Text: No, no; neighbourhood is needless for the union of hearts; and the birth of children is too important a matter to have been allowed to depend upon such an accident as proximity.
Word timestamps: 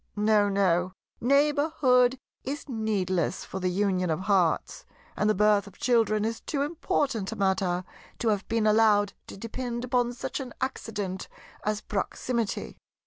No, 0.15 0.49
no; 0.49 0.93
neighbourhood 1.21 2.17
is 2.43 2.67
needless 2.67 3.45
for 3.45 3.59
the 3.59 3.69
union 3.69 4.09
of 4.09 4.21
hearts; 4.21 4.83
and 5.15 5.29
the 5.29 5.35
birth 5.35 5.67
of 5.67 5.77
children 5.77 6.25
is 6.25 6.41
too 6.41 6.63
important 6.63 7.31
a 7.31 7.35
matter 7.35 7.83
to 8.17 8.29
have 8.29 8.47
been 8.47 8.65
allowed 8.65 9.13
to 9.27 9.37
depend 9.37 9.83
upon 9.85 10.13
such 10.13 10.39
an 10.39 10.55
accident 10.59 11.27
as 11.63 11.81
proximity. 11.81 12.79